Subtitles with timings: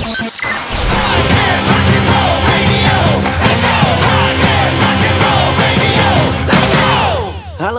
[0.00, 0.08] Halo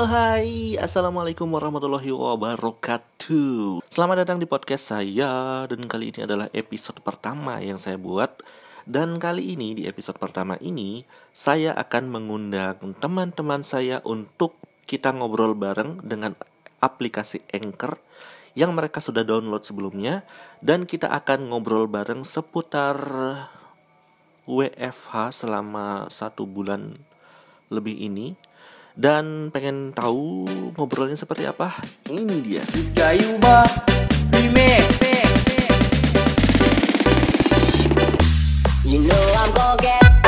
[0.05, 3.81] hai, Assalamualaikum warahmatullahi wabarakatuh.
[3.89, 8.37] Selamat datang di podcast saya Dan kali ini adalah episode pertama yang saya buat.
[8.85, 11.01] Dan kali ini di episode pertama ini
[11.33, 16.37] Saya akan mengundang teman-teman saya untuk kita ngobrol bareng dengan
[16.85, 17.97] aplikasi Anchor
[18.51, 20.27] Yang mereka sudah download sebelumnya
[20.59, 22.99] Dan kita akan ngobrol bareng seputar
[24.49, 26.97] WFH selama satu bulan
[27.71, 28.35] lebih ini
[28.91, 30.43] dan pengen tahu
[30.75, 31.79] ngobrolnya seperti apa?
[32.11, 32.63] Ini dia.
[38.83, 40.20] You know I'm gonna get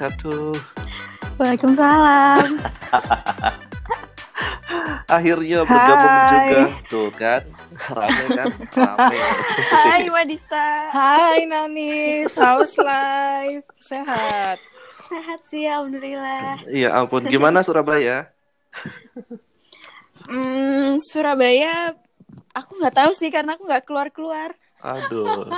[0.00, 0.56] wabarakatuh.
[1.36, 2.48] Waalaikumsalam.
[5.10, 6.30] Akhirnya bergabung Hai.
[6.30, 7.42] juga, tuh kan?
[7.90, 8.46] Rame kan?
[8.72, 9.18] Rame.
[9.74, 10.88] Hai Wadista.
[10.94, 13.66] Hai Nanis, how's life?
[13.82, 14.62] Sehat?
[15.10, 16.62] Sehat sih alhamdulillah.
[16.70, 18.30] Iya ampun, gimana Surabaya?
[20.30, 21.98] Hmm, Surabaya
[22.54, 24.54] aku nggak tahu sih karena aku nggak keluar-keluar.
[24.80, 25.50] Aduh.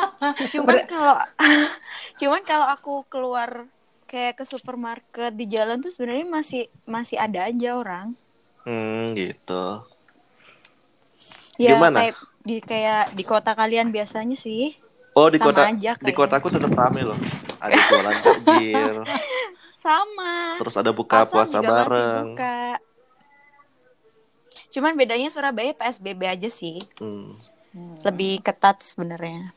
[0.56, 1.20] Cuman kalau
[2.20, 3.68] cuman kalau aku keluar
[4.12, 8.12] kayak ke supermarket di jalan tuh sebenarnya masih masih ada aja orang.
[8.62, 9.80] Hmm, gitu.
[11.56, 11.96] Ya Gimana?
[12.04, 14.76] kayak di kayak di kota kalian biasanya sih.
[15.12, 16.16] Oh, di Sama kota aja di kayaknya.
[16.18, 17.18] kotaku tetap rame loh.
[17.56, 18.96] Ada jualan takjil,
[19.84, 20.56] Sama.
[20.58, 22.26] terus ada buka Pasar puasa juga masih bareng.
[22.32, 22.60] buka.
[24.68, 26.84] Cuman bedanya Surabaya PSBB aja sih.
[27.00, 27.32] Hmm.
[28.04, 29.56] lebih ketat sebenarnya.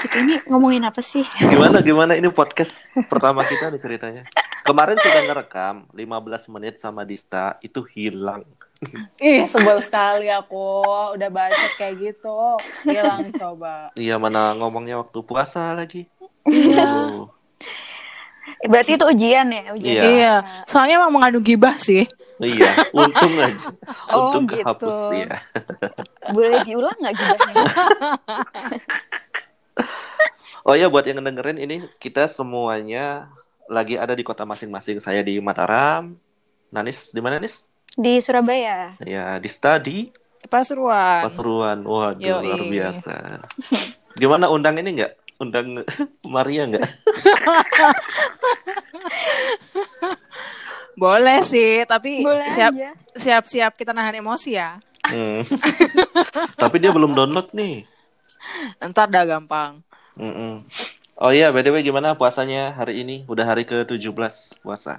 [0.00, 1.26] Kita ini ngomongin apa sih?
[1.38, 2.70] Gimana gimana ini podcast
[3.10, 4.22] pertama kita nih ceritanya.
[4.64, 8.46] Kemarin sudah ngerekam 15 menit sama Dista itu hilang.
[9.20, 10.84] Ih, sebel sekali aku.
[11.16, 12.56] Udah baca kayak gitu.
[12.86, 13.90] Hilang coba.
[13.98, 16.06] Iya mana ngomongnya waktu puasa lagi.
[16.48, 16.84] Iya.
[16.84, 17.28] Aduh.
[18.64, 20.00] Berarti itu ujian ya, ujian.
[20.00, 20.02] Iya.
[20.08, 20.34] Iya.
[20.64, 22.08] Soalnya emang mengandung gibah sih.
[22.40, 23.70] Iya, untung aja.
[24.10, 24.64] Oh, Untung gitu.
[24.64, 25.38] kehapus ya.
[26.34, 27.64] Boleh diulang nggak gibahnya?
[30.64, 33.28] Oh ya buat yang dengerin ini kita semuanya
[33.68, 34.96] lagi ada di kota masing-masing.
[34.98, 36.16] Saya di Mataram.
[36.72, 37.52] Nanis di mana Nis?
[37.94, 38.96] Di Surabaya.
[39.04, 40.08] Ya, Dista di
[40.44, 41.24] Pasuruan.
[41.24, 41.78] Pasuruan.
[41.84, 42.44] Waduh, Yoi.
[42.44, 43.14] luar biasa.
[44.16, 45.12] Gimana undang ini nggak?
[45.38, 45.84] Undang
[46.34, 46.84] Maria nggak?
[50.94, 52.90] Boleh sih, tapi Boleh siap aja.
[53.14, 54.78] siap-siap kita nahan emosi ya.
[55.10, 55.42] Hmm.
[56.56, 57.82] Tapi dia belum download nih.
[58.90, 59.82] Ntar dah gampang.
[60.14, 60.62] Mm-mm.
[61.14, 63.22] Oh iya, by the way gimana puasanya hari ini?
[63.24, 64.10] Udah hari ke-17
[64.60, 64.98] puasa.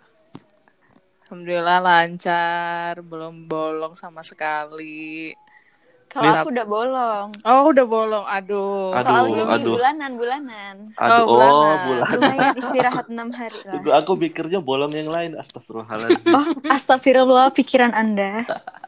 [1.26, 5.34] Alhamdulillah lancar, belum bolong sama sekali.
[6.06, 7.28] Kalau aku udah bolong.
[7.44, 8.24] Oh, udah bolong.
[8.24, 8.96] Aduh.
[8.96, 9.74] Aduh, Soalnya aduh.
[9.75, 10.75] bulanan, bulanan.
[10.96, 11.75] Aduh, Oh, oh, bulanan.
[11.84, 12.08] bulan.
[12.08, 13.74] Lumayan istirahat enam hari lah.
[13.75, 15.36] Tunggu, aku pikirnya bolong yang lain.
[15.36, 16.24] Astagfirullahaladzim.
[16.31, 18.48] Oh, astagfirullah pikiran anda.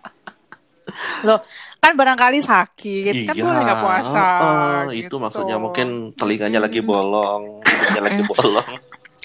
[1.22, 1.40] Loh,
[1.78, 4.26] kan barangkali sakit, kan Iya, boleh nggak puasa.
[4.38, 5.16] oh, itu gitu.
[5.18, 8.74] maksudnya mungkin telinganya lagi bolong, hidungnya lagi bolong.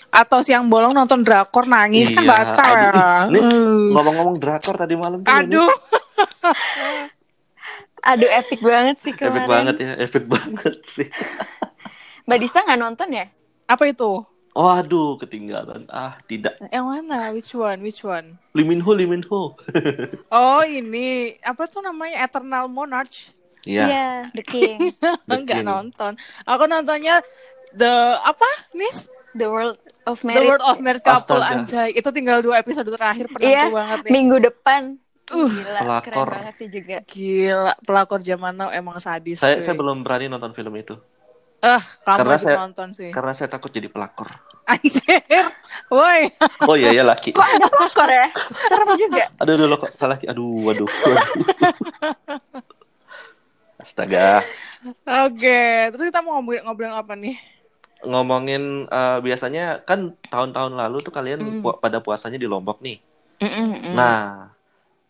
[0.08, 2.92] Atau siang bolong nonton drakor nangis kan Iya, batal ya.
[3.32, 3.90] Uh.
[3.90, 5.70] Ngomong-ngomong drakor tadi malam tuh, Aduh,
[8.02, 9.48] Aduh, epic banget sih ini epic kemarin.
[9.48, 11.06] banget ya, epic banget sih.
[12.22, 13.26] Mbak Dista nggak nonton ya?
[13.64, 14.20] apa itu?
[14.52, 15.88] Oh, aduh, ketinggalan.
[15.88, 16.60] Ah, tidak.
[16.62, 17.32] Yang mana?
[17.32, 17.80] Which one?
[17.80, 18.36] Which one?
[18.52, 19.56] Liminho, Liminho.
[20.28, 23.32] Oh ini apa tuh namanya Eternal Monarch?
[23.62, 23.82] Iya.
[23.82, 24.92] Iya, The King.
[25.30, 25.66] Enggak King.
[25.66, 26.12] nonton.
[26.44, 27.24] Aku nontonnya
[27.72, 29.08] the apa, Nis?
[29.32, 30.44] The World of The Merit.
[30.44, 31.56] World of Married Couple Astaga.
[31.56, 31.88] anjay.
[31.94, 34.12] Itu tinggal dua episode terakhir penentu Iya, banget nih.
[34.12, 34.82] minggu depan.
[35.30, 36.02] Uh, Gila, pelakor.
[36.04, 36.96] keren banget sih juga.
[37.06, 39.40] Gila, pelakor zaman now emang sadis.
[39.40, 39.64] Saya, cuy.
[39.64, 40.92] saya belum berani nonton film itu.
[41.62, 43.08] Ah, kamu Karena saya- nonton sih.
[43.08, 44.26] Karena saya takut jadi pelakor.
[44.64, 45.22] Anjir.
[45.88, 46.26] Woi.
[46.62, 47.30] Oh iya, ya laki.
[47.30, 48.26] Kok ada pelakor ya?
[48.66, 49.24] Serem juga.
[49.38, 50.26] Aduh, aduh, kok salah laki.
[50.26, 50.88] Aduh, waduh.
[53.78, 54.42] Astaga.
[55.26, 57.38] Oke, terus kita mau ngobrol ngobrol apa nih?
[58.02, 61.62] Ngomongin eh, biasanya kan tahun-tahun lalu tuh kalian Hmm.
[61.62, 62.98] pu- pada puasanya di Lombok nih.
[63.38, 63.94] Mm-mm-mm.
[63.94, 64.50] Nah,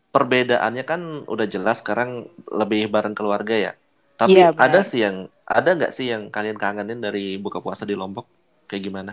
[0.08, 3.72] perbedaannya kan udah jelas sekarang lebih bareng keluarga ya.
[4.22, 4.54] Tapi benar.
[4.56, 8.26] ada sih yang ada nggak sih yang kalian kangenin dari buka puasa di Lombok?
[8.70, 9.12] Kayak gimana?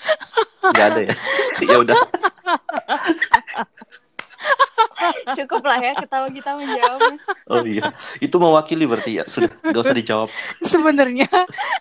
[0.72, 1.14] Nggak ada ya.
[1.72, 1.96] ya udah.
[5.36, 7.16] Cukup lah ya ketawa kita menjawabnya.
[7.48, 9.24] Oh iya, itu mewakili berarti ya.
[9.28, 10.28] Sudah, gak usah dijawab.
[10.60, 11.28] Sebenarnya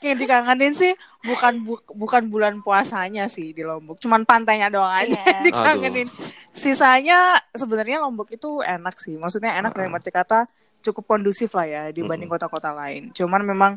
[0.03, 0.91] yang dikangenin sih
[1.23, 6.07] bukan bu- bukan bulan puasanya sih di Lombok, cuman pantainya doang aja yang dikangenin.
[6.51, 9.15] Sisanya sebenarnya Lombok itu enak sih.
[9.15, 10.47] Maksudnya enak dalam arti kata
[10.85, 13.11] cukup kondusif lah ya dibanding kota-kota lain.
[13.11, 13.73] Cuman memang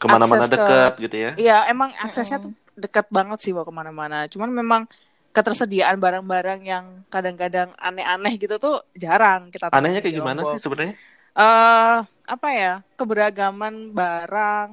[0.00, 1.30] Ke mana-mana Akses ke- dekat gitu ya.
[1.36, 4.24] Iya, emang aksesnya tuh dekat banget sih mau ke mana-mana.
[4.30, 4.82] Cuman memang
[5.30, 10.94] ketersediaan barang-barang yang kadang-kadang aneh-aneh gitu tuh jarang kita Anehnya kayak gimana sih sebenarnya?
[11.30, 14.68] eh apa ya keberagaman barang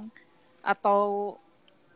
[0.66, 1.38] atau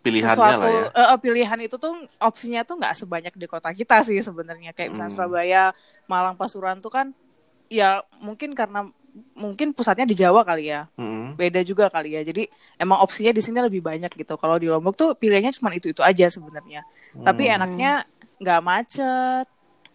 [0.02, 0.86] Pilihannya sesuatu lah ya.
[0.94, 4.94] eh, eh, pilihan itu tuh opsinya tuh nggak sebanyak di kota kita sih sebenarnya kayak
[4.98, 5.18] misalnya Hmm.
[5.18, 5.63] Surabaya,
[6.10, 7.13] Malang, Pasuruan tuh kan
[7.69, 8.90] ya mungkin karena
[9.34, 11.36] mungkin pusatnya di Jawa kali ya Mm-mm.
[11.36, 14.96] beda juga kali ya jadi emang opsinya di sini lebih banyak gitu kalau di Lombok
[14.96, 16.88] tuh pilihannya cuma itu itu aja sebenarnya
[17.18, 17.56] tapi Hmm.
[17.58, 17.92] enaknya
[18.38, 19.46] nggak macet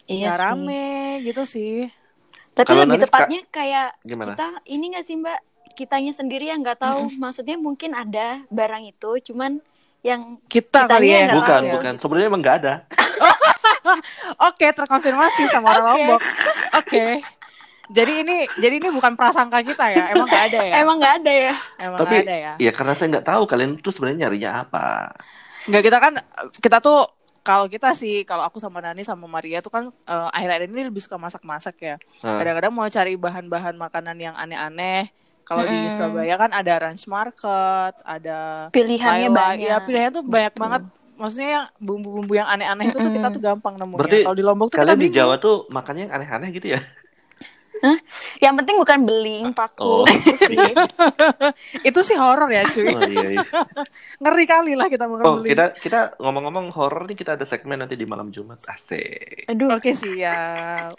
[0.05, 0.43] Iya nggak sih.
[0.43, 0.89] rame
[1.23, 1.77] gitu sih
[2.53, 4.33] Tapi Kalau lebih tepatnya kayak Gimana?
[4.33, 5.39] kita ini nggak sih Mbak?
[5.77, 7.13] Kitanya sendiri yang nggak tahu.
[7.15, 9.61] Maksudnya mungkin ada barang itu, cuman
[10.01, 11.93] yang kita kali Kitanya ya Bukan, tahu bukan.
[12.01, 12.75] Sebenarnya emang nggak ada.
[14.49, 15.93] Oke, terkonfirmasi sama orang Oke.
[15.93, 16.21] Lombok.
[16.75, 17.05] Oke.
[17.87, 20.05] Jadi ini jadi ini bukan prasangka kita ya.
[20.11, 20.75] Emang nggak ada ya?
[20.83, 21.55] emang nggak ada ya.
[21.79, 22.53] Emang Tapi ada ya.
[22.59, 25.15] ya karena saya nggak tahu kalian tuh sebenarnya nyarinya apa.
[25.67, 26.13] Nggak kita kan
[26.59, 26.99] kita tuh
[27.43, 30.99] kalau kita sih kalau aku sama Nani sama Maria tuh kan eh, akhir-akhir ini lebih
[30.99, 31.95] suka masak-masak ya.
[32.27, 35.15] Nah, Kadang-kadang mau cari bahan-bahan makanan yang aneh-aneh.
[35.47, 35.95] Kalau di Mm-mm.
[35.95, 39.39] Surabaya kan ada ranch market, ada Pilihannya Laila.
[39.55, 39.71] banyak.
[39.71, 40.83] Ya pilihannya tuh banyak banget.
[41.17, 44.27] Maksudnya yang bumbu-bumbu yang aneh-aneh itu tuh kita tuh gampang nemunya.
[44.27, 45.17] Kalau di Lombok tuh kita kalian di bingung.
[45.17, 46.81] Jawa tuh makannya yang aneh-aneh gitu ya?
[48.41, 50.03] Yang penting bukan beling, paku.
[50.03, 50.07] Oh.
[50.41, 50.57] sih.
[51.89, 52.87] Itu sih horor ya cuy.
[52.89, 53.45] Oh iya, iya.
[54.23, 55.53] Ngeri kali lah kita makan Oh, beli.
[55.53, 58.61] kita kita ngomong-ngomong horor nih kita ada segmen nanti di malam Jumat.
[58.65, 59.47] Asik.
[59.47, 60.97] Aduh, Oke siap.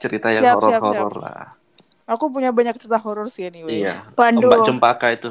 [0.00, 1.44] Cerita yang horor-horor lah.
[2.08, 3.84] Aku punya banyak cerita horor sih anyway.
[3.84, 4.10] Iya.
[4.16, 4.48] Waduh.
[4.48, 5.30] Mbak Cempaka itu.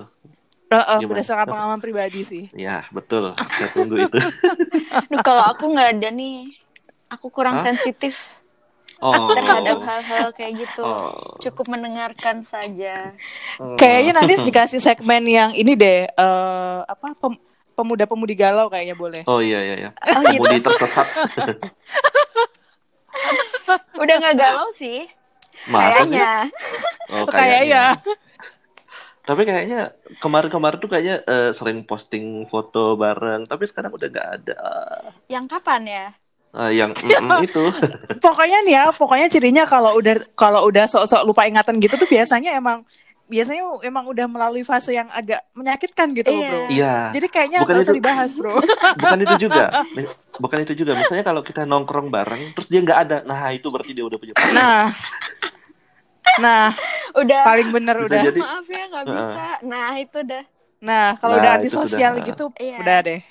[0.71, 1.03] Eh, Gimana?
[1.03, 2.47] berdasarkan pengalaman pribadi sih.
[2.55, 3.35] Iya, betul.
[3.35, 4.15] Saya tunggu itu.
[5.03, 6.47] Aduh, kalau aku nggak ada nih,
[7.11, 7.65] aku kurang Hah?
[7.67, 8.15] sensitif
[9.01, 9.33] Oh.
[9.33, 10.85] terhadap hal-hal kayak gitu.
[10.85, 11.33] Oh.
[11.41, 13.17] Cukup mendengarkan saja.
[13.57, 13.73] Hmm.
[13.73, 16.05] Kayaknya nanti dikasih segmen yang ini deh.
[16.05, 17.41] eh apa pem-
[17.73, 19.21] pemuda-pemudi galau kayaknya boleh.
[19.25, 19.89] Oh iya iya iya.
[19.97, 20.37] Oh, gitu?
[20.37, 21.07] Pemudi tersesat.
[24.01, 25.05] Udah nggak galau sih,
[25.67, 25.89] Masa sih?
[26.13, 26.31] kayaknya.
[27.11, 27.83] Oh, Kayaknya.
[29.21, 29.81] Tapi kayaknya
[30.17, 34.61] kemarin-kemarin tuh kayaknya eh, sering posting foto bareng, tapi sekarang udah nggak ada.
[35.29, 36.07] Yang kapan ya?
[36.51, 37.63] Ah, yang mm, itu.
[38.25, 42.53] Pokoknya nih ya, pokoknya cirinya kalau udah kalau udah sok-sok lupa ingatan gitu tuh biasanya
[42.53, 42.83] emang
[43.25, 46.51] biasanya emang udah melalui fase yang agak menyakitkan gitu loh, Iya.
[46.51, 46.61] bro.
[46.67, 46.95] Iya.
[47.15, 47.99] Jadi kayaknya Bukan usah itu.
[48.03, 48.51] dibahas, bro.
[48.99, 49.63] Bukan itu juga.
[50.35, 50.91] Bukan itu juga.
[50.99, 53.17] Misalnya kalau kita nongkrong bareng, terus dia nggak ada.
[53.23, 54.51] Nah, itu berarti dia udah punya pacar.
[54.51, 54.83] Nah,
[56.39, 56.65] nah
[57.13, 57.41] Udah.
[57.43, 58.21] paling bener Bisa udah.
[58.27, 58.39] jadi.
[58.39, 59.45] Maaf ya nggak bisa.
[59.63, 60.43] Nah itu dah.
[60.81, 62.77] Nah, kalau Nah, udah antisosial gitu, Iya.
[62.79, 63.21] udah deh.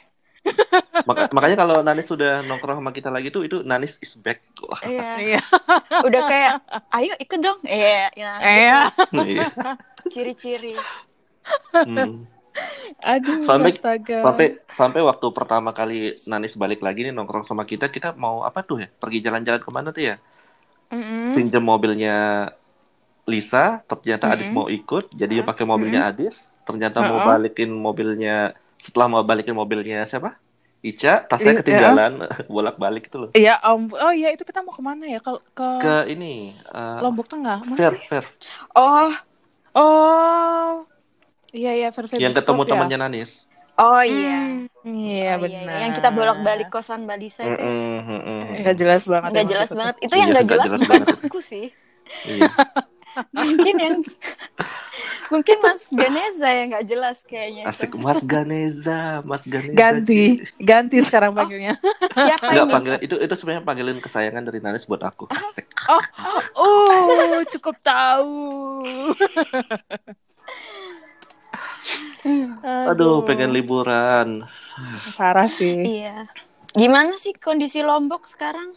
[1.00, 4.40] Maka- makanya kalau Nanis sudah nongkrong sama kita lagi tuh, itu Nanis is back.
[4.62, 5.10] Wah, Iya.
[5.28, 5.40] Iya.
[6.06, 6.52] Udah kayak,
[6.92, 7.58] ayo ikut dong.
[7.62, 8.08] Iya.
[8.14, 8.78] Nah, Eh, iya.
[10.06, 10.76] Ciri-ciri.
[11.72, 12.24] Hmm.
[13.00, 14.18] aduh, Sampai- astaga.
[14.20, 18.60] Sampai sampai waktu pertama kali Nanis balik lagi nih nongkrong sama kita, kita mau apa
[18.60, 18.88] tuh ya?
[18.90, 20.16] Pergi jalan-jalan ke mana tuh ya?
[20.90, 21.38] Mm-mm.
[21.38, 22.50] Pinjam mobilnya
[23.24, 24.56] Lisa, ternyata Adis Mm-mm.
[24.56, 26.34] mau ikut, jadi dia pakai mobilnya Adis.
[26.60, 27.28] Ternyata mau Uh-uh.
[27.30, 28.52] balikin mobilnya,
[28.86, 30.30] setelah mau balikin mobilnya siapa?
[30.80, 32.12] Ica, tasnya Li- ketinggalan,
[32.54, 33.30] bolak-balik itu loh.
[33.36, 33.82] Iya, om.
[33.94, 35.18] Oh iya, itu kita mau ke mana ya?
[35.22, 37.58] Ke, ke Ke ini, eh, Lombok Tengah.
[37.64, 38.00] Mana fair, sih?
[38.08, 38.24] fair.
[38.76, 39.10] Oh,
[39.74, 40.86] Oh.
[41.56, 42.70] Iya, iya, Fair Yang ketemu ya.
[42.70, 43.30] temannya Nanis.
[43.78, 44.36] oh iya.
[44.86, 45.78] Iya, Oh, benar.
[45.82, 47.62] Yang kita bolak-balik kosan Mbak Lisa itu.
[47.62, 48.40] Mm-mm, mm-mm.
[48.60, 49.30] Nggak jelas banget.
[49.32, 49.96] Nggak emang jelas banget.
[50.04, 51.08] Itu Iya, yang nggak nggak jelas jelas bukan banget.
[51.26, 51.64] aku sih.
[52.26, 52.48] Iya.
[53.32, 53.96] Mungkin yang
[55.32, 57.62] mungkin Mas Ganeza yang nggak jelas kayaknya.
[57.66, 57.70] itu.
[57.74, 59.74] Asik Mas Ganeza, Mas Ganeza.
[59.74, 60.22] Ganti,
[60.58, 61.74] ganti sekarang panggilnya.
[62.14, 62.72] Siapa Enggak ini?
[62.74, 65.30] panggilan itu itu sebenarnya panggilan kesayangan dari Nanis buat aku.
[65.30, 65.66] Asik.
[65.88, 66.02] Oh,
[66.58, 68.38] oh, cukup tahu.
[72.90, 74.44] Aduh, pengen liburan.
[75.16, 75.82] Parah sih.
[75.82, 76.28] Iya.
[76.70, 78.76] Gimana sih kondisi Lombok sekarang?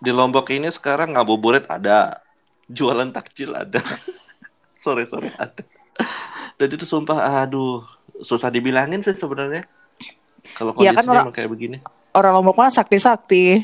[0.00, 2.20] Di Lombok ini sekarang ngabuburit ada,
[2.68, 3.80] jualan takjil ada.
[4.82, 5.62] sore sore ada.
[6.54, 7.84] Dan itu sumpah, aduh,
[8.20, 9.66] susah dibilangin sih sebenarnya.
[10.52, 11.76] Kalau Iya kondisinya kan, orang- kayak begini.
[12.10, 13.60] Orang Lombok mah sakti-sakti.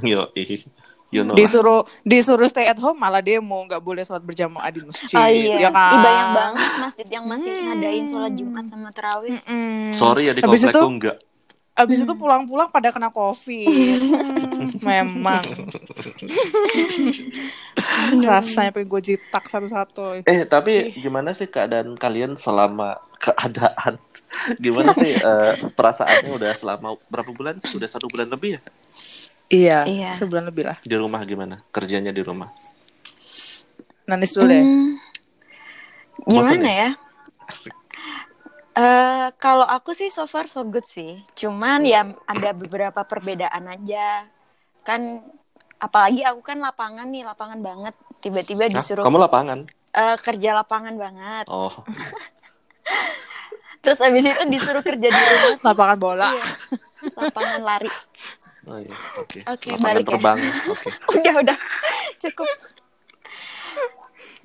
[0.00, 0.64] Yo, ih,
[1.10, 1.36] you know lah.
[1.36, 5.12] Disuruh disuruh stay at home malah demo, nggak boleh sholat berjamaah di masjid.
[5.12, 5.56] Oh iya.
[5.58, 5.90] Ya kan?
[5.90, 7.64] Ih, banyak banget masjid yang masih Hmm.
[7.68, 9.36] ngadain sholat Jumat sama terawih.
[9.36, 9.98] Mm-mm.
[9.98, 11.16] Sorry ya di Habis komplekku itu- enggak.
[11.80, 15.42] Abis itu pulang-pulang pada kena covid Hmm, memang
[18.22, 23.96] rasanya pengen gue jitak satu-satu Eh, tapi gimana sih keadaan kalian selama keadaan?
[24.62, 27.58] Gimana sih eh, perasaannya udah selama berapa bulan?
[27.74, 28.60] Udah satu bulan lebih ya?
[29.50, 30.10] iya, Iya.
[30.14, 31.58] sebulan lebih lah Di rumah gimana?
[31.70, 32.46] Kerjanya di rumah?
[34.06, 34.98] nanis dulu deh Hmm,
[36.26, 36.90] gimana Bosan ya?
[38.80, 41.20] Eh kalau aku sih so far so good sih.
[41.36, 44.24] Cuman ya ada beberapa perbedaan aja.
[44.80, 45.20] Kan
[45.76, 47.94] apalagi aku kan lapangan nih, lapangan banget.
[48.20, 48.72] Tiba-tiba Hah?
[48.72, 49.68] disuruh Kamu lapangan?
[49.90, 51.44] eh, kerja lapangan banget.
[51.46, 51.68] Oh,
[53.82, 55.52] Terus abis itu disuruh kerja di rumah.
[55.64, 56.44] lapangan bola Iya.
[57.16, 57.88] Lapangan lari.
[58.68, 59.38] oh iya, oke.
[59.48, 60.08] Oke, Lapangan balik ya.
[60.12, 60.38] terbang.
[60.68, 60.88] Oke.
[61.16, 61.56] udah udah
[62.18, 62.48] cukup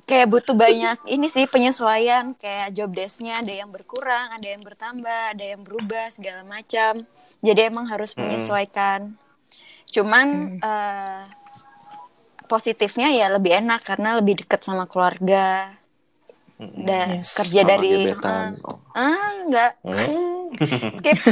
[0.05, 5.21] kayak butuh banyak ini sih penyesuaian kayak job desknya ada yang berkurang ada yang bertambah
[5.33, 7.01] ada yang berubah segala macam
[7.41, 8.29] jadi emang harus Hmm.
[8.29, 9.17] menyesuaikan
[9.89, 11.21] cuman eh,
[12.45, 15.73] positifnya ya lebih enak karena lebih dekat sama keluarga
[16.61, 17.33] dan Yes.
[17.35, 18.51] kerja Sama dari gebetan.
[18.63, 18.77] Oh.
[18.93, 20.53] ah enggak Hmm?
[21.01, 21.17] skip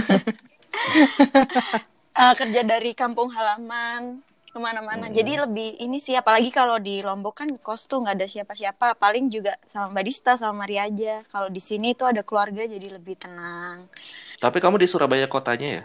[2.13, 4.21] Eh, kerja dari kampung halaman
[4.53, 5.15] ke mana-mana Hmm.
[5.15, 9.25] jadi lebih ini sih apalagi kalau di Lombok kan kos tuh nggak ada siapa-siapa paling
[9.27, 13.17] juga sama Mbak Dista sama Maria aja kalau di sini tuh ada keluarga jadi lebih
[13.17, 13.89] tenang
[14.38, 15.83] Tapi kamu di Surabaya kotanya ya?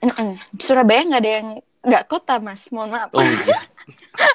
[0.00, 0.36] Mm-mm.
[0.52, 1.48] di Surabaya nggak ada yang
[1.80, 3.58] nggak kota mas mohon maaf Oh iya.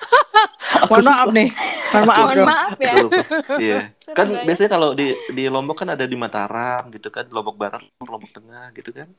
[0.89, 1.49] mohon maaf nih
[1.93, 2.93] mohon maaf mohon maaf ya.
[3.57, 3.79] Iya.
[4.11, 8.33] Kan biasanya kalau di di Lombok kan ada di Mataram gitu kan, Lombok Barat, Lombok
[8.33, 9.09] Tengah gitu kan.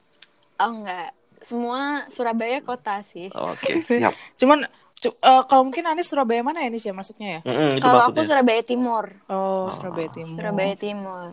[0.57, 1.11] oh enggak
[1.47, 4.11] semua Surabaya kota sih Oke, siap.
[4.35, 7.41] cuman cu- eh, kalau mungkin Anis Surabaya mana ya Anis ya masuknya ya
[7.77, 8.19] itu kalau aku.
[8.21, 11.31] Surabaya Timur oh Surabaya Timur Surabaya Timur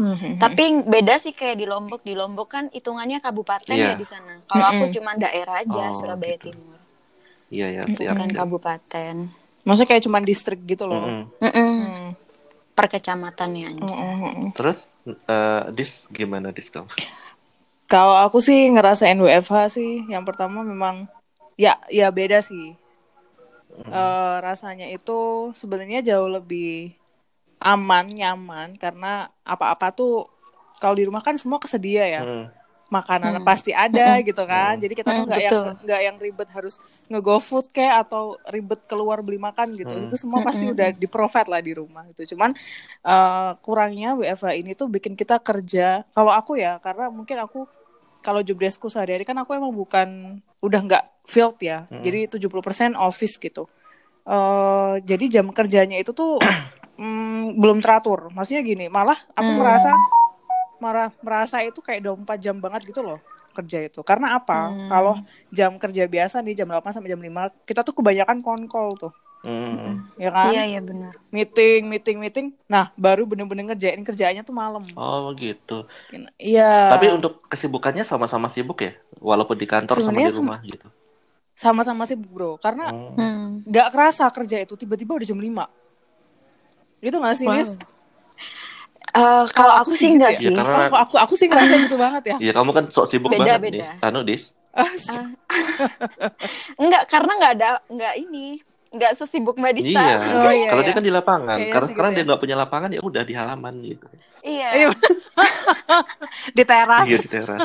[0.00, 0.40] Mhm.
[0.40, 2.00] Tapi beda sih kayak di Lombok.
[2.00, 3.92] Di Lombok kan hitungannya kabupaten Iya.
[3.92, 4.40] ya di sana.
[4.48, 4.96] Kalau aku Mm-mm.
[4.96, 6.56] cuma daerah aja Oh, Surabaya gitu.
[6.56, 6.80] Timur,
[7.52, 8.16] Iya ya, siap.
[8.16, 9.14] bukan kabupaten.
[9.60, 11.22] maksudnya kayak cuman distrik gitu loh Mm-mm.
[11.36, 11.68] Mm-mm.
[11.84, 12.08] Hmm.
[12.72, 13.92] Per kecamatannya aja.
[13.92, 14.56] Mm-mm.
[14.56, 16.88] Terus eh, dis gimana dis kamu?
[17.90, 21.10] Kalau aku sih ngerasain WFH sih, yang pertama memang
[21.58, 22.78] ya ya beda sih.
[23.80, 26.94] Eh, rasanya itu sebenarnya jauh lebih
[27.58, 30.28] aman, nyaman karena apa-apa tuh
[30.78, 32.22] kalau di rumah kan semua kesedia ya.
[32.22, 32.46] Mm.
[32.90, 34.74] Makanan pasti ada gitu kan.
[34.78, 36.74] Jadi kita tuh Hmm, nggak yang nggak yang ribet harus
[37.06, 39.94] nge-go food kayak atau ribet keluar beli makan gitu.
[39.94, 40.06] Hmm.
[40.10, 42.22] Itu semua pasti udah di provide lah di rumah itu.
[42.34, 42.50] Cuman
[43.06, 46.02] eh, kurangnya WFH ini tuh bikin kita kerja.
[46.10, 47.66] Kalau aku ya, karena mungkin aku
[48.20, 51.88] kalau job deskku sehari-hari kan aku emang bukan udah nggak field ya.
[52.04, 53.64] Jadi 70% office gitu.
[54.28, 56.36] eh jadi jam kerjanya itu tuh
[57.00, 58.28] mm, belum teratur.
[58.30, 59.90] Maksudnya gini, malah aku merasa
[60.80, 63.20] marah merasa itu kayak 24 jam banget gitu loh
[63.52, 64.00] kerja itu.
[64.06, 64.70] Karena apa?
[64.88, 65.14] Kalau
[65.50, 69.12] jam kerja biasa nih jam 8 sampai jam 5, kita tuh kebanyakan konkol tuh.
[69.40, 70.12] Mm.
[70.14, 70.52] Ya kan?
[70.52, 71.16] Iya iya benar.
[71.30, 72.46] Meeting, meeting, meeting.
[72.66, 74.84] Nah, baru bener-bener ngerjain kerjaannya tuh malam.
[74.92, 75.88] Oh gitu.
[76.36, 76.92] Iya.
[76.92, 80.86] Tapi untuk kesibukannya sama-sama sibuk ya, walaupun di kantor sama Sebenarnya di rumah gitu.
[81.50, 82.50] sama-sama sibuk, Bro.
[82.56, 83.12] Karena Oh.
[83.14, 83.64] Hmm.
[83.64, 85.64] nggak kerasa kerja itu tiba-tiba udah jam 5.
[86.98, 87.56] Gitu gak sih, Wow.
[87.56, 87.70] Nis?
[89.10, 90.38] Eh, kalau aku sih enggak ya?
[90.38, 90.48] sih.
[90.48, 92.36] Ya, karena- Oh, aku aku sih ngerasa gitu banget ya.
[92.38, 93.72] Iya kamu kan sok sibuk Beda, banget nih.
[93.80, 93.88] beda.
[94.02, 94.52] Anu dis.
[94.70, 95.10] Ah, s-
[96.76, 98.60] Enggak karena enggak ada enggak ini.
[98.90, 100.02] Enggak sesibuk Mbak Dista.
[100.02, 100.16] Iya.
[100.18, 100.88] Oh, iya, Kalau iya.
[100.90, 101.56] dia kan di lapangan.
[101.62, 102.26] Kayaknya Karena sekarang gitu dia ya.
[102.26, 104.06] nggak punya lapangan ya udah di halaman gitu.
[104.42, 104.68] Iya.
[104.74, 104.88] Iya.
[106.58, 107.06] di teras.
[107.06, 107.60] Iya di teras.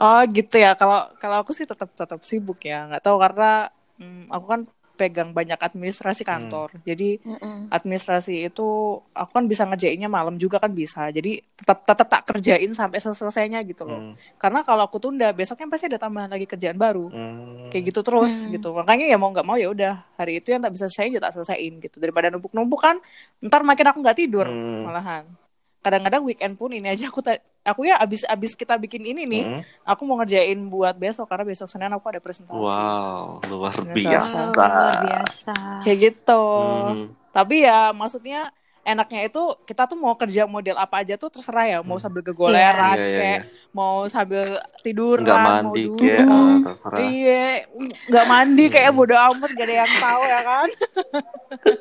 [0.00, 0.72] Oh gitu ya.
[0.72, 2.88] Kalau kalau aku sih tetap tetap sibuk ya.
[2.88, 3.68] Nggak tahu karena
[4.00, 4.60] hmm, aku kan
[5.02, 6.78] pegang banyak administrasi kantor.
[6.86, 7.66] Jadi Mm-mm.
[7.74, 8.68] administrasi itu
[9.10, 11.10] aku kan bisa ngerjainnya malam juga kan bisa.
[11.10, 13.98] Jadi tetap tetap tak kerjain sampai selesainya gitu loh.
[13.98, 14.14] Hmm.
[14.38, 17.10] Karena kalau aku tunda besoknya pasti ada tambahan lagi kerjaan baru.
[17.10, 17.66] Hmm.
[17.74, 18.70] Kayak gitu terus gitu.
[18.70, 21.34] Makanya ya mau nggak mau ya udah hari itu yang tak bisa selesaiin ya tak
[21.34, 21.96] selesaiin gitu.
[21.98, 22.96] Daripada numpuk-numpuk kan
[23.42, 24.86] ntar makin aku nggak tidur Hmm.
[24.86, 25.26] malahan.
[25.82, 29.44] Kadang-kadang weekend pun ini aja aku ta- aku ya abis abis kita bikin ini nih,
[29.44, 29.60] Hmm.
[29.82, 32.54] aku mau ngerjain buat besok karena besok Senin aku ada presentasi.
[32.54, 33.90] Wow, luar Biasa.
[33.98, 34.30] biasa.
[34.32, 35.54] Wow, luar biasa.
[35.82, 36.44] Kayak gitu.
[36.86, 37.06] Hmm.
[37.28, 41.78] Tapi ya maksudnya enaknya itu kita tuh mau kerja model apa aja tuh terserah ya,
[41.80, 44.44] mau sambil Iya, gegoleran iya, kayak mau sambil
[44.80, 45.98] tiduran, Nggak mau mandi duduk.
[45.98, 46.26] kayak
[46.64, 46.98] terserah.
[46.98, 47.44] Iya,
[48.10, 50.68] nggak mandi kayak bodo amat gak ada yang tahu ya kan?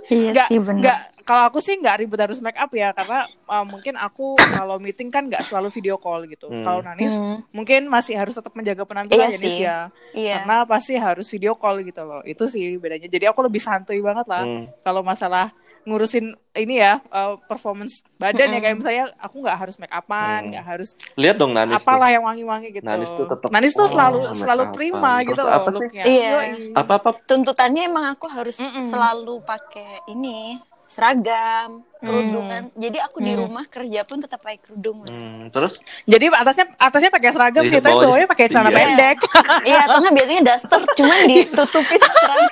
[0.07, 0.79] Iya Nggak, sih benar.
[0.79, 0.99] nggak.
[1.21, 5.07] Kalau aku sih nggak ribet harus make up ya, karena uh, mungkin aku kalau meeting
[5.07, 6.49] kan nggak selalu video call gitu.
[6.49, 6.61] Hmm.
[6.61, 7.45] Kalau Nanis Hmm.
[7.49, 9.77] mungkin masih harus tetap menjaga penampilan Iya ya, Nis ya.
[10.11, 10.35] Iya.
[10.41, 12.19] Karena pasti harus video call gitu loh.
[12.21, 13.05] Itu sih bedanya.
[13.05, 14.43] Jadi aku lebih santuy banget lah.
[14.43, 14.65] Hmm.
[14.81, 15.53] Kalau masalah
[15.83, 20.49] ngurusin ini ya eh, performance badan ya kayak misalnya aku nggak harus make upan Hmm.
[20.51, 21.73] nggak harus Lihat dong Nanis.
[21.73, 21.81] tuh.
[21.81, 25.27] apalah yang wangi-wangi gitu Nanis tuh tetep, Nanis tuh oh, selalu make selalu prima Terus
[25.27, 25.75] gitu loh apa sih?
[25.75, 26.29] looknya Iya.
[26.29, 26.49] Yoi.
[26.73, 28.83] Apa-apa tuntutannya emang aku harus Mm-mm.
[28.85, 33.41] selalu pakai ini seragam kerudungan jadi aku di Hmm.
[33.41, 35.01] rumah kerja pun tetap pakai kerudung.
[35.03, 35.71] Hmm, terus
[36.03, 38.77] jadi atasnya atasnya pakai seragam Iya, gitu bawahnya- bawahnya pakai celana iya.
[38.77, 39.17] pendek
[39.63, 42.43] iya atau nggak biasanya daster cuman ditutupin seragam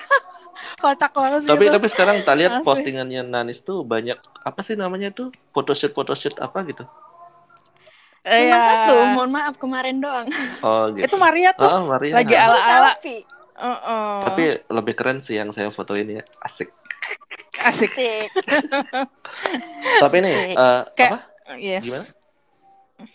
[0.76, 1.74] kocak banget sih tapi itu.
[1.74, 2.66] tapi sekarang tak lihat Asli.
[2.66, 6.84] postingannya Nanis tuh banyak apa sih namanya tuh photoshoot photoshoot apa gitu.
[8.20, 8.60] cuma Iya.
[8.60, 10.28] satu mohon maaf kemarin doang
[10.62, 11.06] Oh gitu.
[11.06, 12.14] itu Maria tuh Oh, Maria.
[12.16, 12.46] lagi Ah.
[12.46, 13.24] ala ala selfie
[13.56, 16.24] tapi Tapi lebih keren sih yang saya foto ini ya.
[16.42, 16.72] Asik.
[17.60, 18.32] asik Asik.
[20.04, 20.56] Tapi nih Asik.
[20.94, 21.20] Kayak- apa?
[21.58, 22.06] yes Gimana?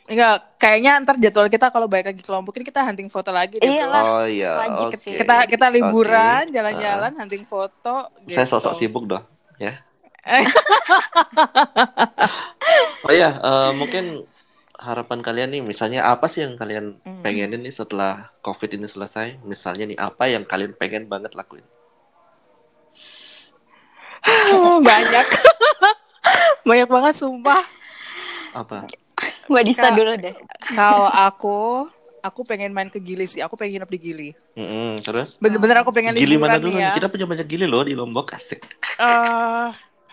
[0.05, 3.57] Enggak, kayaknya ntar jadwal kita kalau balik lagi ke Lombok ini kita hunting foto lagi
[3.57, 3.65] deh.
[3.65, 4.03] Iyalah.
[4.05, 4.13] tuh.
[4.13, 4.53] Oh iya.
[4.61, 5.17] Wajib sih.
[5.17, 8.37] Kita kita liburan, jalan-jalan, hunting foto gitu.
[8.37, 9.25] Saya sosok sibuk dong,
[9.57, 9.81] ya.
[13.05, 14.25] oh iya, eh, mungkin
[14.77, 17.25] harapan kalian nih, misalnya apa sih yang kalian Hmm.
[17.25, 19.41] pengenin nih setelah COVID ini selesai?
[19.41, 21.65] Misalnya nih apa yang kalian pengen banget lakuin?
[24.89, 25.27] Banyak.
[26.69, 27.63] Banyak banget sumpah.
[28.57, 28.89] Apa?
[29.51, 30.35] Mbak Dista dulu deh.
[30.73, 31.57] Kalau aku
[32.25, 33.41] aku pengen main ke Gili sih.
[33.45, 34.29] Aku pengen nginep di Gili.
[34.55, 35.29] Mm-mm, terus?
[35.43, 36.79] Bener-bener aku pengen Gili mana dulu?
[36.79, 36.95] ya.
[36.95, 38.61] Kita punya banyak gili loh di Lombok, asik.
[38.95, 39.67] Eh,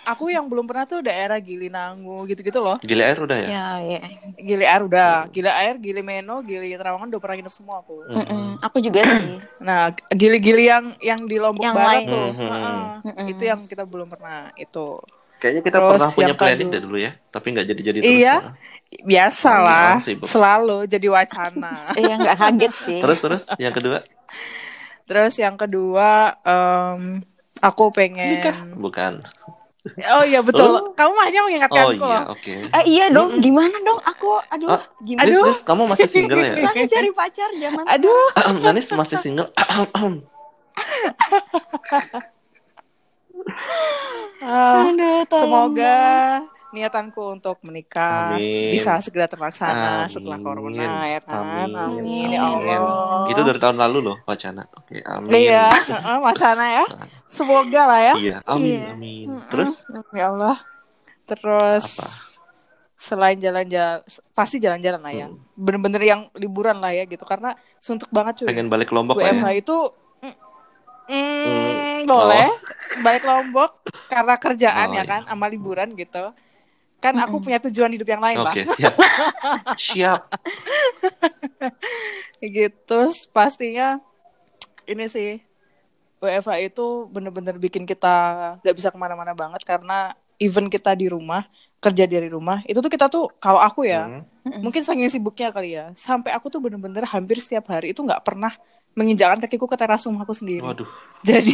[0.10, 2.82] aku yang belum pernah tuh daerah Gili Nangu gitu-gitu loh.
[2.82, 3.48] Gili air udah ya?
[3.54, 4.00] Ya, ya.
[4.42, 7.94] Gili Air udah, Gili Air, Gili Meno, Gili Trawangan udah pernah nginep semua aku.
[8.10, 8.26] Mm-mm.
[8.26, 8.46] Mm-mm.
[8.66, 9.38] Aku juga sih.
[9.62, 12.08] Nah, gili-gili yang yang di Lombok Yang Barat lain.
[12.10, 12.42] tuh, Mhm.
[12.50, 12.82] heeh.
[13.06, 13.30] Mm-mm.
[13.30, 14.88] itu yang kita belum pernah itu.
[15.42, 16.34] Kayaknya kita Terus pernah punya
[16.70, 18.14] deh dulu ya, tapi nggak jadi-jadi terus.
[18.22, 18.36] Iya.
[18.38, 18.54] Nah.
[18.92, 20.28] Biasalah, sibuk.
[20.28, 21.90] selalu jadi wacana.
[22.02, 23.00] Iya nggak kaget sih.
[23.02, 23.98] Terus terus yang kedua
[25.10, 27.26] Terus yang kedua, em,
[27.58, 28.78] aku pengen.
[28.78, 29.20] bukan.
[30.14, 30.78] Oh iya betul.
[30.78, 30.94] Oh.
[30.94, 32.54] Kamu hanya mengingatkan Oh aku iya, oke.
[32.70, 33.98] Eh iya dong, gimana dong?
[34.06, 35.26] Aku, aduh, Ah, gimana?
[35.26, 35.46] Aduh.
[35.50, 36.54] Nis, Nis, kamu masih single ya?
[36.54, 37.84] Susah nih cari pacar zaman.
[37.90, 38.28] Aduh,
[38.62, 39.50] Nanis masih single.
[44.46, 45.98] ah, Aduh, semoga
[46.72, 48.72] niatanku untuk menikah Amin.
[48.72, 50.08] bisa segera terlaksana Amin.
[50.08, 51.68] setelah corona ya kan.
[51.68, 51.70] Amin.
[51.76, 53.28] Amin, ya Allah.
[53.28, 54.64] Itu dari tahun lalu loh wacana.
[54.74, 55.32] Oke, amin.
[55.36, 56.86] Iya, heeh, wacana ya.
[57.28, 58.14] Semoga lah ya.
[58.16, 58.92] Iya, amin, Iya.
[58.96, 59.28] amin.
[59.52, 59.72] Terus
[60.16, 60.58] Ya Allah.
[61.28, 62.08] Terus Apa?
[62.96, 64.00] selain jalan-jalan
[64.32, 65.28] pasti jalan-jalan lah ya.
[65.28, 65.44] Hmm.
[65.58, 68.48] Bener-bener yang liburan lah ya gitu karena suntuk banget cuy.
[68.48, 69.52] pengen balik ke Lombok WFH ya?
[69.58, 69.78] itu
[70.22, 70.36] mm, mm,
[71.12, 72.00] Hmm.
[72.06, 72.48] boleh
[73.02, 73.72] balik Lombok
[74.08, 75.10] karena kerjaan Oh, ya iya.
[75.10, 76.34] kan sama liburan gitu.
[77.02, 78.54] Kan aku punya tujuan hidup yang lain lah.
[78.54, 78.96] Oke, siap.
[79.76, 80.22] siap.
[82.42, 84.02] gitu pastinya
[84.86, 85.42] ini sih
[86.22, 88.16] WFH itu bener-bener bikin kita
[88.62, 91.46] gak bisa ke mana-mana banget karena even kita di rumah
[91.82, 94.58] kerja dari rumah itu tuh kita tuh kalau aku ya Hmm.
[94.58, 98.50] mungkin saking sibuknya kali ya sampai aku tuh bener-bener hampir setiap hari itu nggak pernah
[98.94, 100.86] menginjakkan kakiku ke teras rumahku sendiri Waduh.
[101.22, 101.52] jadi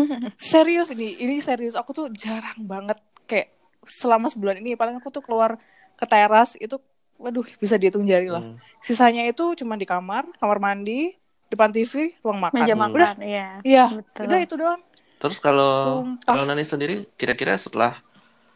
[0.40, 3.48] serius ini ini serius aku tuh jarang banget kayak
[3.82, 5.54] selama sebulan ini paling aku tuh keluar
[5.94, 6.76] ke teras itu
[7.16, 8.56] waduh bisa dihitung jari lah Hmm.
[8.78, 11.14] sisanya itu cuma di kamar kamar mandi
[11.46, 12.86] depan TV ruang makan Meja Hmm.
[12.86, 13.46] udah makan, iya.
[13.60, 14.22] iya Betul.
[14.24, 14.80] udah itu doang
[15.20, 15.72] Terus kalau
[16.06, 16.32] Sumpah.
[16.32, 18.00] kalau Nani sendiri kira-kira setelah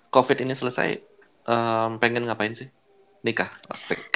[0.09, 0.97] COVID ini selesai
[1.45, 2.71] em, pengen ngapain sih?
[3.21, 3.51] Nikah.
[3.69, 4.01] Asik.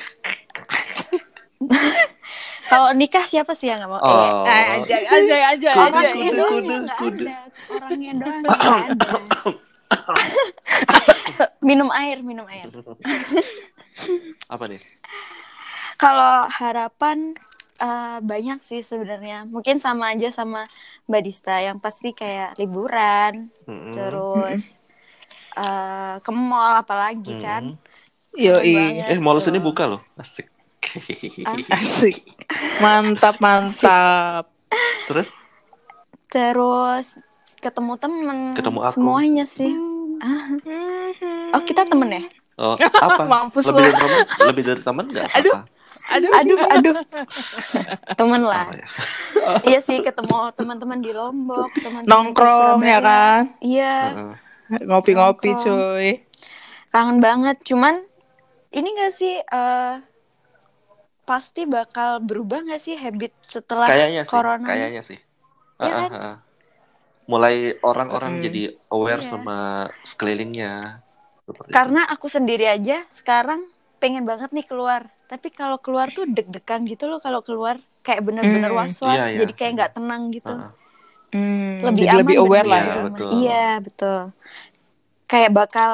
[2.68, 4.00] Kalau nikah siapa sih yang nggak mau?
[4.00, 4.44] Oh.
[4.44, 7.36] eh aja aja aja Kudu, aja Orangnya doang kudu, yang nggak ada.
[7.68, 9.08] Orangnya doang yang nggak ada.
[11.60, 12.68] minum air, minum air.
[14.52, 14.80] Apa nih?
[15.96, 17.32] Kalau harapan
[17.80, 19.48] eh, banyak sih sebenarnya.
[19.48, 20.68] Mungkin sama aja sama
[21.08, 23.96] Mbak Dista yang pasti kayak liburan, Mm-mm.
[23.96, 24.76] terus
[25.56, 27.42] eh, ke mall apalagi Mm.
[27.42, 27.62] kan.
[28.36, 28.60] yo.
[28.60, 29.48] Eh, mall Tuh.
[29.48, 30.02] sini buka loh.
[30.14, 30.46] Asik.
[31.74, 32.22] asik
[32.78, 34.44] mantap mantap
[35.08, 35.28] Terus
[36.28, 37.06] Terus
[37.58, 38.92] ketemu temen, Ketemu aku.
[38.94, 39.72] semuanya sih.
[40.20, 40.46] Ah.
[41.56, 42.22] Oh kita temen ya?
[42.60, 43.24] oh, apa?
[43.24, 43.88] Mampus lebih lo.
[43.88, 45.28] dari teman, lebih dari teman enggak?
[45.40, 45.56] Aduh.
[46.08, 46.94] aduh Aduh, aduh.
[48.14, 48.70] temen lah.
[48.70, 48.86] Apa ya?
[49.66, 53.94] Iya sih ketemu teman-teman di Lombok, di nongkrong ya kan Iya,
[54.84, 56.08] ngopi-ngopi cuy
[56.88, 57.56] kangen banget.
[57.64, 58.04] Cuman
[58.70, 59.94] ini gak sih eh
[61.28, 64.68] pasti bakal berubah gak sih habit setelah Kayaknya sih, corona?
[64.68, 65.18] kayaknya sih.
[65.82, 66.12] Iya Heeh, kan?
[66.12, 66.34] heeh.
[67.32, 67.54] Mulai
[67.88, 68.44] orang-orang Hmm.
[68.44, 68.58] jadi
[68.94, 69.30] aware Iya.
[69.30, 69.54] sama
[70.10, 70.68] sekelilingnya.
[71.46, 71.88] Seperti itu.
[71.88, 73.60] Karena aku sendiri aja sekarang
[74.02, 75.02] pengen banget nih keluar.
[75.30, 78.78] Tapi kalau keluar tuh deg-degan gitu loh kalau keluar kayak bener-bener Hmm.
[78.78, 79.22] was-was.
[79.22, 79.40] Iya, iya.
[79.40, 80.56] Jadi kayak nggak tenang gitu.
[80.56, 80.70] Heeh.
[81.32, 83.12] Hmm, Lebih jadi aman lebih aware bener lah Iya, ya aman.
[83.12, 83.34] betul.
[83.34, 83.54] Iya
[83.86, 84.18] betul.
[85.30, 85.92] kayak bakal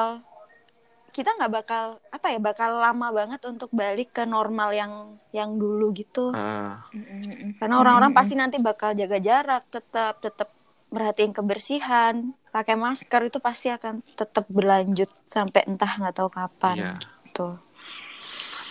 [1.15, 4.91] kita nggak bakal apa ya bakal lama banget untuk balik ke normal yang
[5.31, 6.83] yang dulu gitu Ah,
[7.55, 10.51] karena orang-orang pasti nanti bakal jaga jarak tetap tetap
[10.91, 16.91] merhatiin kebersihan pakai masker itu pasti akan tetap berlanjut sampai entah nggak tahu kapan Iya.
[16.99, 17.47] gitu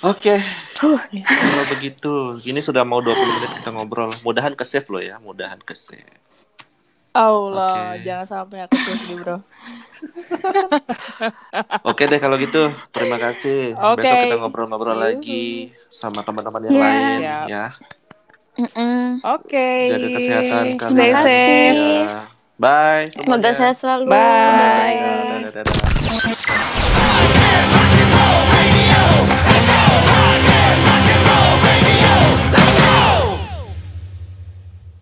[0.04, 0.36] Oke,
[0.76, 2.12] kalau begitu,
[2.44, 4.12] ini sudah mau 20 menit kita ngobrol.
[4.20, 6.04] Mudahan ke save lo ya, mudahan ke save.
[7.14, 8.02] Allah, okay.
[8.02, 9.38] jangan sampai aku sedih bro.
[11.94, 13.78] Oke deh kalau gitu, terima kasih.
[13.94, 14.02] Okay.
[14.02, 16.82] Besok kita ngobrol-ngobrol lagi sama teman-teman yang yeah.
[16.82, 17.46] lain Siap.
[17.46, 17.70] ya.
[18.58, 18.66] Oke.
[19.46, 19.94] Okay.
[19.94, 20.90] Kesehatan.
[20.90, 21.78] Stay safe.
[21.78, 22.26] Ya.
[22.58, 23.06] Bye.
[23.14, 24.10] Semoga sehat selalu.
[24.10, 24.18] Bye.
[24.18, 24.98] Bye.
[25.54, 25.94] Dadah, dadah, dadah.